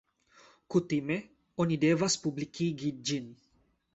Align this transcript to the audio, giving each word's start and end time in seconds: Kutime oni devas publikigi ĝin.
Kutime 0.75 1.17
oni 1.65 1.77
devas 1.85 2.17
publikigi 2.25 2.93
ĝin. 3.11 3.31